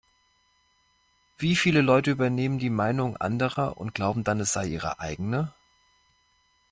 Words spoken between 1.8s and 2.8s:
Leute übernehmen die